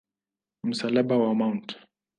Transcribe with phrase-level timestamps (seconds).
[0.63, 1.75] Msalaba wa Mt.